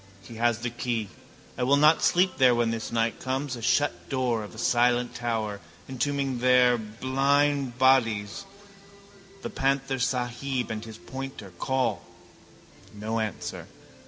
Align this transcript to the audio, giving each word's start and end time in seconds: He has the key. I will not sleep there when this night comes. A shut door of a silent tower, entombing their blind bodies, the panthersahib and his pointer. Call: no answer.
He 0.23 0.37
has 0.37 0.57
the 0.57 0.71
key. 0.71 1.09
I 1.59 1.61
will 1.61 1.77
not 1.77 2.01
sleep 2.01 2.39
there 2.39 2.55
when 2.55 2.71
this 2.71 2.91
night 2.91 3.19
comes. 3.19 3.55
A 3.55 3.61
shut 3.61 4.09
door 4.09 4.41
of 4.43 4.55
a 4.55 4.57
silent 4.57 5.13
tower, 5.13 5.59
entombing 5.87 6.39
their 6.39 6.75
blind 6.75 7.77
bodies, 7.77 8.45
the 9.43 9.51
panthersahib 9.51 10.71
and 10.71 10.83
his 10.83 10.97
pointer. 10.97 11.51
Call: 11.59 12.01
no 12.95 13.19
answer. 13.19 13.67